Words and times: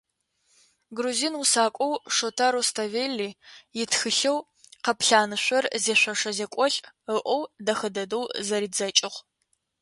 Грузин 0.97 1.33
усакӏоу 1.41 1.93
Шота 2.15 2.47
Руставели 2.53 3.29
итхылъэу 3.81 4.37
«Къэплъанышъор 4.83 5.65
зишъошэ 5.83 6.31
зекӏолӏ» 6.37 6.77
ыӏоу 7.15 7.41
дэхэ 7.65 7.89
дэдэу 7.95 8.23
зэридзэкӏыгъ. 8.47 9.17